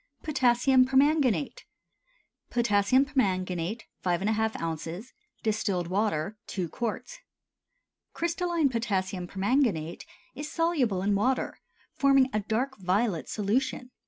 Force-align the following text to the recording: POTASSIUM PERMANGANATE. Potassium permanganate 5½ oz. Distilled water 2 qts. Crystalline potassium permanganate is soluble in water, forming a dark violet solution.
POTASSIUM 0.23 0.85
PERMANGANATE. 0.87 1.63
Potassium 2.49 3.05
permanganate 3.05 3.83
5½ 4.03 4.59
oz. 4.59 5.13
Distilled 5.43 5.89
water 5.89 6.39
2 6.47 6.69
qts. 6.69 7.17
Crystalline 8.11 8.69
potassium 8.69 9.27
permanganate 9.27 10.05
is 10.33 10.51
soluble 10.51 11.03
in 11.03 11.13
water, 11.13 11.59
forming 11.93 12.31
a 12.33 12.39
dark 12.39 12.79
violet 12.79 13.29
solution. 13.29 13.91